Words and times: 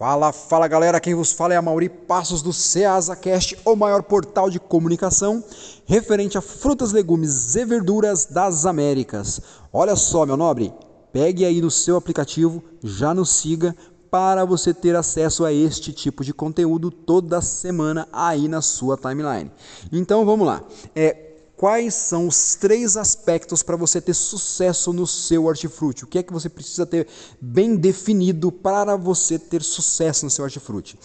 Fala, 0.00 0.32
fala 0.32 0.66
galera, 0.66 0.98
quem 0.98 1.14
vos 1.14 1.30
fala 1.30 1.52
é 1.52 1.58
a 1.58 1.60
Mauri 1.60 1.90
Passos 1.90 2.40
do 2.40 2.54
CeasaCast, 2.54 3.58
o 3.66 3.76
maior 3.76 4.02
portal 4.02 4.48
de 4.48 4.58
comunicação 4.58 5.44
referente 5.84 6.38
a 6.38 6.40
frutas, 6.40 6.90
legumes 6.90 7.54
e 7.54 7.66
verduras 7.66 8.24
das 8.24 8.64
Américas. 8.64 9.42
Olha 9.70 9.94
só, 9.94 10.24
meu 10.24 10.38
nobre, 10.38 10.72
pegue 11.12 11.44
aí 11.44 11.60
no 11.60 11.70
seu 11.70 11.96
aplicativo, 11.96 12.64
já 12.82 13.12
nos 13.12 13.28
siga 13.28 13.76
para 14.10 14.42
você 14.46 14.72
ter 14.72 14.96
acesso 14.96 15.44
a 15.44 15.52
este 15.52 15.92
tipo 15.92 16.24
de 16.24 16.32
conteúdo 16.32 16.90
toda 16.90 17.42
semana 17.42 18.08
aí 18.10 18.48
na 18.48 18.62
sua 18.62 18.96
timeline. 18.96 19.52
Então 19.92 20.24
vamos 20.24 20.46
lá. 20.46 20.64
É, 20.96 21.29
quais 21.60 21.92
são 21.92 22.26
os 22.26 22.54
três 22.54 22.96
aspectos 22.96 23.62
para 23.62 23.76
você 23.76 24.00
ter 24.00 24.14
sucesso 24.14 24.94
no 24.94 25.06
seu 25.06 25.44
hortifruti? 25.44 26.04
O 26.04 26.06
que 26.06 26.16
é 26.16 26.22
que 26.22 26.32
você 26.32 26.48
precisa 26.48 26.86
ter 26.86 27.06
bem 27.38 27.76
definido 27.76 28.50
para 28.50 28.96
você 28.96 29.38
ter 29.38 29.62
sucesso 29.62 30.24
no 30.24 30.30
seu 30.30 30.42
hortifruti? 30.42 30.98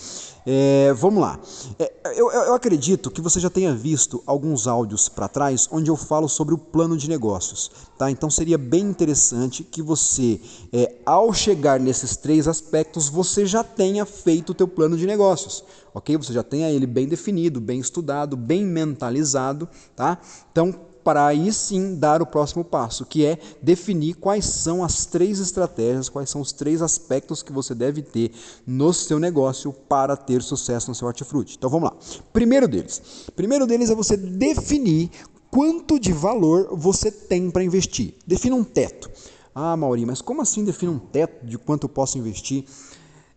É, 0.46 0.94
vamos 0.94 1.22
lá. 1.22 1.38
É, 1.78 1.92
eu, 2.16 2.32
eu, 2.32 2.54
acredito 2.54 3.12
que 3.12 3.20
você 3.20 3.38
já 3.38 3.50
tenha 3.50 3.76
visto 3.76 4.24
alguns 4.26 4.66
áudios 4.66 5.10
para 5.10 5.28
trás 5.28 5.68
onde 5.70 5.92
eu 5.92 5.98
falo 5.98 6.30
sobre 6.30 6.54
o 6.54 6.58
plano 6.58 6.96
de 6.96 7.10
negócios. 7.10 7.70
Tá? 7.98 8.10
Então 8.10 8.30
seria 8.30 8.58
bem 8.58 8.84
interessante 8.84 9.62
que 9.62 9.82
você, 9.82 10.40
é, 10.72 10.94
ao 11.06 11.34
chegar 11.34 11.82
nesses 11.82 12.16
três 12.16 12.48
aspectos, 12.48 13.10
você 13.10 13.46
já 13.46 13.62
tenha 13.62 14.06
feito 14.06 14.52
o 14.52 14.56
teu 14.56 14.70
plano 14.70 14.96
de 14.96 15.06
negócios. 15.06 15.66
Ok? 15.96 16.16
Você 16.18 16.34
já 16.34 16.44
tenha 16.44 16.70
ele 16.70 16.86
bem 16.86 17.08
definido, 17.08 17.60
bem 17.60 17.80
estudado, 17.80 18.38
bem 18.38 18.64
mentalizado. 18.64 19.68
Tá? 19.96 20.20
Então 20.52 20.76
para 21.06 21.28
aí 21.28 21.54
sim 21.54 21.94
dar 21.94 22.20
o 22.20 22.26
próximo 22.26 22.66
passo, 22.66 23.06
que 23.06 23.24
é 23.24 23.38
definir 23.62 24.16
quais 24.16 24.44
são 24.44 24.84
as 24.84 25.06
três 25.06 25.40
estratégias, 25.40 26.10
quais 26.10 26.32
são 26.32 26.42
os 26.42 26.52
três 26.52 26.82
aspectos 26.82 27.44
que 27.44 27.54
você 27.54 27.76
deve 27.76 28.02
ter 28.02 28.32
no 28.66 28.92
seu 28.92 29.20
negócio 29.20 29.72
para 29.72 30.18
ter 30.18 30.42
sucesso 30.42 30.90
no 30.90 30.96
seu 30.96 31.08
hortifruti. 31.08 31.58
Então 31.58 31.70
vamos 31.70 31.92
lá. 31.92 31.96
Primeiro 32.34 32.68
deles, 32.68 33.00
primeiro 33.36 33.68
deles 33.68 33.92
é 33.92 33.96
você 33.96 34.18
definir 34.18 35.12
quanto 35.52 36.00
de 36.00 36.12
valor 36.12 36.76
você 36.76 37.12
tem 37.12 37.52
para 37.52 37.64
investir. 37.64 38.16
Defina 38.26 38.56
um 38.56 38.64
teto. 38.64 39.08
Ah, 39.54 39.78
Mauri, 39.78 40.08
mas 40.08 40.22
como 40.22 40.42
assim 40.42 40.66
defina 40.66 40.92
um 40.92 41.00
teto 41.00 41.46
de 41.46 41.60
quanto 41.60 41.84
eu 41.84 41.90
posso 41.90 42.18
investir? 42.18 42.66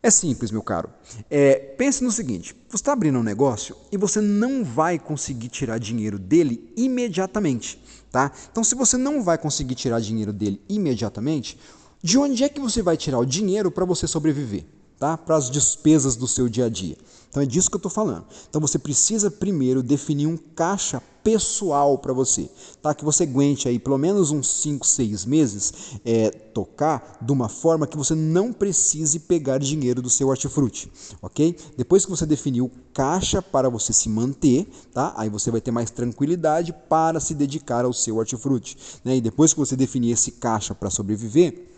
É 0.09 0.11
simples, 0.11 0.51
meu 0.51 0.63
caro. 0.63 0.89
É, 1.29 1.57
pense 1.77 2.03
no 2.03 2.11
seguinte: 2.11 2.57
você 2.67 2.77
está 2.77 2.95
abrindo 2.95 3.19
um 3.19 3.23
negócio 3.23 3.77
e 3.93 3.97
você 3.99 4.23
não 4.23 4.65
vai 4.65 4.99
conseguir 4.99 5.49
tirar 5.49 5.77
dinheiro 5.77 6.19
dele 6.19 6.73
imediatamente. 6.75 7.79
Tá? 8.11 8.33
Então, 8.51 8.65
se 8.65 8.75
você 8.75 8.97
não 8.97 9.23
vai 9.23 9.37
conseguir 9.37 9.75
tirar 9.75 10.01
dinheiro 10.01 10.33
dele 10.33 10.63
imediatamente, 10.67 11.59
de 12.03 12.17
onde 12.17 12.43
é 12.43 12.49
que 12.49 12.59
você 12.59 12.81
vai 12.81 12.97
tirar 12.97 13.19
o 13.19 13.27
dinheiro 13.27 13.71
para 13.71 13.85
você 13.85 14.07
sobreviver? 14.07 14.65
Tá? 14.99 15.19
Para 15.19 15.37
as 15.37 15.51
despesas 15.51 16.17
do 16.17 16.27
seu 16.27 16.49
dia 16.49 16.65
a 16.65 16.69
dia. 16.71 16.97
Então 17.29 17.43
é 17.43 17.47
disso 17.47 17.71
que 17.71 17.77
eu 17.77 17.79
estou 17.79 17.91
falando. 17.91 18.25
Então 18.49 18.61
você 18.61 18.79
precisa 18.79 19.31
primeiro 19.31 19.83
definir 19.83 20.27
um 20.27 20.37
caixa 20.37 21.03
pessoal 21.23 21.99
para 21.99 22.13
você, 22.15 22.49
tá? 22.81 22.95
Que 22.95 23.05
você 23.05 23.25
aguente 23.25 23.69
aí 23.69 23.79
pelo 23.79 23.99
menos 23.99 24.31
uns 24.31 24.63
5, 24.63 24.87
6 24.87 25.27
meses 25.27 25.73
é, 26.03 26.31
tocar 26.31 27.19
de 27.21 27.31
uma 27.31 27.51
forma 27.51 27.87
que 27.87 27.99
você 27.99 28.15
não 28.15 28.51
precise 28.51 29.21
pegar 29.21 29.59
dinheiro 29.59 30.01
do 30.01 30.09
seu 30.09 30.29
hortifruti, 30.29 30.91
ok? 31.21 31.55
Depois 31.77 32.07
que 32.07 32.11
você 32.11 32.25
definir 32.25 32.63
o 32.63 32.71
caixa 32.95 33.43
para 33.43 33.69
você 33.69 33.93
se 33.93 34.09
manter, 34.09 34.67
tá? 34.95 35.13
Aí 35.17 35.29
você 35.29 35.51
vai 35.51 35.61
ter 35.61 35.71
mais 35.71 35.91
tranquilidade 35.91 36.75
para 36.89 37.21
se 37.21 37.35
dedicar 37.35 37.85
ao 37.85 37.93
seu 37.93 38.17
hortifruti, 38.17 38.77
né? 39.05 39.17
E 39.17 39.21
depois 39.21 39.53
que 39.53 39.61
você 39.61 39.77
definir 39.77 40.13
esse 40.13 40.33
caixa 40.33 40.75
para 40.75 40.89
sobreviver, 40.89 41.78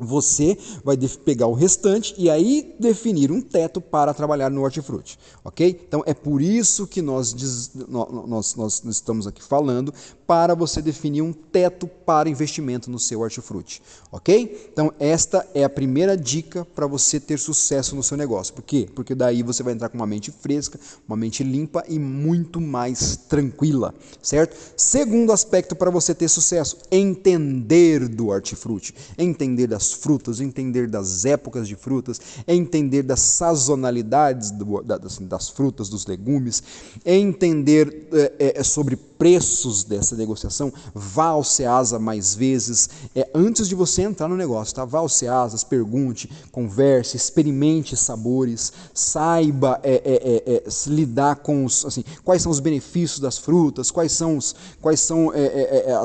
você 0.00 0.56
vai 0.82 0.96
pegar 1.24 1.46
o 1.46 1.52
restante 1.52 2.14
e 2.16 2.30
aí 2.30 2.74
definir 2.78 3.30
um 3.30 3.40
teto 3.40 3.80
para 3.80 4.14
trabalhar 4.14 4.50
no 4.50 4.62
hortifruti, 4.62 5.18
ok? 5.44 5.80
Então 5.86 6.02
é 6.06 6.14
por 6.14 6.40
isso 6.40 6.86
que 6.86 7.02
nós, 7.02 7.34
nós, 7.88 8.54
nós 8.56 8.82
estamos 8.84 9.26
aqui 9.26 9.42
falando 9.42 9.92
para 10.26 10.54
você 10.54 10.80
definir 10.80 11.22
um 11.22 11.32
teto 11.32 11.86
para 11.86 12.28
investimento 12.28 12.90
no 12.90 12.98
seu 12.98 13.20
hortifruti, 13.20 13.82
ok? 14.10 14.70
Então 14.72 14.92
esta 14.98 15.46
é 15.54 15.64
a 15.64 15.68
primeira 15.68 16.16
dica 16.16 16.64
para 16.64 16.86
você 16.86 17.20
ter 17.20 17.38
sucesso 17.38 17.94
no 17.94 18.02
seu 18.02 18.16
negócio. 18.16 18.54
Por 18.54 18.62
quê? 18.62 18.88
Porque 18.94 19.14
daí 19.14 19.42
você 19.42 19.62
vai 19.62 19.74
entrar 19.74 19.88
com 19.88 19.96
uma 19.96 20.06
mente 20.06 20.30
fresca, 20.30 20.78
uma 21.06 21.16
mente 21.16 21.42
limpa 21.42 21.84
e 21.88 21.98
muito 21.98 22.60
mais 22.60 23.16
tranquila, 23.16 23.94
certo? 24.22 24.56
Segundo 24.76 25.32
aspecto 25.32 25.74
para 25.76 25.90
você 25.90 26.14
ter 26.14 26.28
sucesso, 26.28 26.78
entender 26.90 28.08
do 28.08 28.28
hortifruti, 28.28 28.94
entender 29.18 29.66
das 29.66 29.89
frutas, 29.92 30.40
entender 30.40 30.88
das 30.88 31.24
épocas 31.24 31.66
de 31.66 31.76
frutas, 31.76 32.20
entender 32.46 33.02
das 33.02 33.20
sazonalidades 33.20 34.50
do, 34.50 34.82
das, 34.82 35.48
frutas, 35.48 35.88
dos 35.88 36.06
legumes, 36.06 36.62
entender 37.04 38.08
é, 38.38 38.58
é, 38.58 38.62
sobre 38.62 38.96
preços 39.20 39.84
dessa 39.84 40.16
negociação, 40.16 40.72
vá 40.94 41.26
ao 41.26 41.44
Ceasa 41.44 41.98
mais 41.98 42.34
vezes, 42.34 42.88
é, 43.14 43.28
antes 43.34 43.68
de 43.68 43.74
você 43.74 44.00
entrar 44.00 44.26
no 44.26 44.34
negócio, 44.34 44.74
tá? 44.74 44.82
Vá 44.86 45.00
ao 45.00 45.10
Ceasas, 45.10 45.62
pergunte, 45.62 46.30
converse, 46.50 47.18
experimente 47.18 47.94
sabores, 47.98 48.72
saiba 48.94 49.78
é, 49.82 49.92
é, 49.92 50.52
é, 50.54 50.56
é 50.56 50.62
lidar 50.86 51.36
com 51.36 51.66
os, 51.66 51.84
assim, 51.84 52.02
quais 52.24 52.40
são 52.40 52.50
os 52.50 52.60
benefícios 52.60 53.20
das 53.20 53.36
frutas, 53.36 53.90
quais 53.90 54.10
são, 54.10 54.38
os, 54.38 54.56
quais 54.80 55.00
são 55.00 55.30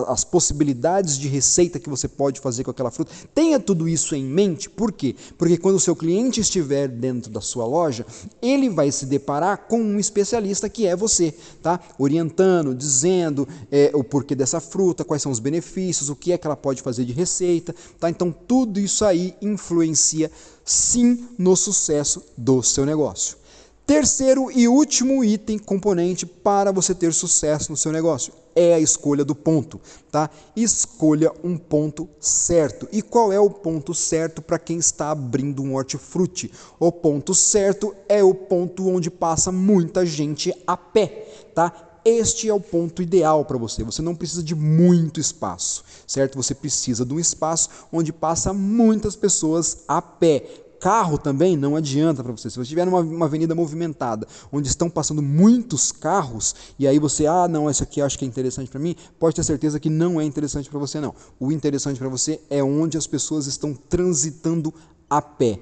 as 0.10 0.26
possibilidades 0.26 1.18
de 1.18 1.30
receita 1.30 1.80
que 1.80 1.90
você 1.90 2.10
pode 2.10 2.42
fazer 2.42 2.66
com 2.66 2.72
aquela 2.72 2.92
fruta. 2.92 3.14
Tenha 3.34 3.62
tudo 3.62 3.88
isso 3.88 4.14
em 4.14 4.26
mente, 4.26 4.70
por 4.70 4.92
quê? 4.92 5.16
Porque 5.38 5.56
quando 5.56 5.76
o 5.76 5.80
seu 5.80 5.96
cliente 5.96 6.42
estiver 6.42 6.90
dentro 6.90 7.32
da 7.32 7.40
sua 7.40 7.66
loja, 7.66 8.06
ele 8.42 8.68
vai 8.68 8.92
se 8.92 9.06
deparar 9.06 9.68
com 9.70 9.80
um 9.80 9.98
especialista 9.98 10.68
que 10.68 10.86
é 10.86 10.98
você, 10.98 11.34
tá? 11.64 11.80
Orientando, 11.98 12.76
dizendo 12.76 13.05
dizendo 13.06 13.48
é, 13.72 13.92
o 13.94 14.04
porquê 14.04 14.34
dessa 14.34 14.60
fruta, 14.60 15.06
quais 15.06 15.22
são 15.22 15.32
os 15.32 15.40
benefícios, 15.40 16.10
o 16.10 16.16
que 16.16 16.32
é 16.32 16.38
que 16.38 16.48
ela 16.48 16.56
pode 16.56 16.82
fazer 16.82 17.06
de 17.06 17.14
receita. 17.14 17.76
Tá? 18.00 18.10
Então, 18.10 18.32
tudo 18.32 18.80
isso 18.80 19.06
aí 19.06 19.36
influencia 19.42 20.32
sim 20.64 21.28
no 21.38 21.56
sucesso 21.56 22.24
do 22.36 22.64
seu 22.64 22.86
negócio. 22.86 23.38
Terceiro 23.86 24.52
e 24.52 24.68
último 24.68 25.24
item, 25.24 25.60
componente 25.60 26.26
para 26.26 26.72
você 26.72 26.96
ter 26.96 27.14
sucesso 27.14 27.72
no 27.72 27.78
seu 27.78 27.92
negócio 27.92 28.34
é 28.56 28.74
a 28.74 28.80
escolha 28.80 29.26
do 29.26 29.36
ponto, 29.36 29.82
tá? 30.10 30.30
Escolha 30.56 31.32
um 31.44 31.58
ponto 31.58 32.08
certo. 32.22 32.88
E 32.92 33.02
qual 33.02 33.32
é 33.34 33.40
o 33.40 33.50
ponto 33.50 33.94
certo 33.94 34.42
para 34.42 34.58
quem 34.58 34.78
está 34.78 35.12
abrindo 35.12 35.62
um 35.62 35.76
hortifruti? 35.76 36.50
O 36.80 36.90
ponto 36.92 37.36
certo 37.36 37.94
é 38.08 38.24
o 38.24 38.34
ponto 38.34 38.88
onde 38.88 39.12
passa 39.12 39.52
muita 39.52 40.06
gente 40.06 40.54
a 40.66 40.78
pé, 40.78 41.28
tá? 41.54 41.85
Este 42.06 42.48
é 42.48 42.54
o 42.54 42.60
ponto 42.60 43.02
ideal 43.02 43.44
para 43.46 43.58
você. 43.58 43.84
Você 43.84 44.00
não 44.00 44.14
precisa 44.14 44.44
de 44.44 44.54
muito 44.54 45.20
espaço, 45.20 45.84
certo? 46.06 46.36
Você 46.36 46.54
precisa 46.54 47.04
de 47.04 47.12
um 47.12 47.20
espaço 47.20 47.68
onde 47.92 48.14
passa 48.14 48.54
muitas 48.54 49.16
pessoas 49.16 49.80
a 49.88 50.00
pé. 50.04 50.44
Carro 50.80 51.18
também 51.18 51.58
não 51.58 51.76
adianta 51.76 52.24
para 52.24 52.32
você. 52.32 52.48
Se 52.48 52.58
você 52.58 52.62
estiver 52.62 52.86
numa 52.86 53.00
uma 53.00 53.26
avenida 53.26 53.56
movimentada, 53.56 54.28
onde 54.52 54.68
estão 54.68 54.88
passando 54.88 55.20
muitos 55.20 55.92
carros, 55.92 56.54
e 56.78 56.88
aí 56.88 57.00
você, 57.00 57.26
ah, 57.26 57.48
não, 57.48 57.68
essa 57.68 57.86
aqui 57.86 58.00
acho 58.00 58.20
que 58.20 58.26
é 58.26 58.28
interessante 58.28 58.70
para 58.70 58.80
mim, 58.80 58.96
pode 59.18 59.36
ter 59.36 59.44
certeza 59.44 59.80
que 59.80 59.90
não 59.90 60.22
é 60.22 60.24
interessante 60.24 60.70
para 60.70 60.78
você, 60.78 61.00
não. 61.00 61.16
O 61.40 61.52
interessante 61.52 61.98
para 61.98 62.08
você 62.08 62.40
é 62.52 62.64
onde 62.64 63.00
as 63.00 63.08
pessoas 63.08 63.48
estão 63.48 63.74
transitando 63.74 64.72
a 65.10 65.24
pé. 65.24 65.60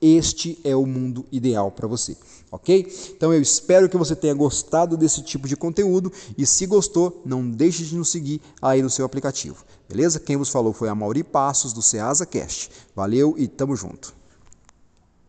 Este 0.00 0.58
é 0.62 0.76
o 0.76 0.84
mundo 0.84 1.24
ideal 1.32 1.70
para 1.70 1.88
você, 1.88 2.16
ok? 2.50 2.86
Então 3.16 3.32
eu 3.32 3.40
espero 3.40 3.88
que 3.88 3.96
você 3.96 4.14
tenha 4.14 4.34
gostado 4.34 4.96
desse 4.96 5.22
tipo 5.22 5.48
de 5.48 5.56
conteúdo 5.56 6.12
e 6.36 6.46
se 6.46 6.66
gostou, 6.66 7.22
não 7.24 7.48
deixe 7.48 7.82
de 7.84 7.96
nos 7.96 8.10
seguir 8.10 8.40
aí 8.60 8.82
no 8.82 8.90
seu 8.90 9.06
aplicativo, 9.06 9.64
beleza? 9.88 10.20
Quem 10.20 10.36
vos 10.36 10.50
falou 10.50 10.72
foi 10.72 10.88
a 10.88 10.94
Mauri 10.94 11.24
Passos 11.24 11.72
do 11.72 11.80
Ceasa 11.80 12.26
Cast. 12.26 12.70
Valeu 12.94 13.34
e 13.38 13.48
tamo 13.48 13.74
junto. 13.74 14.14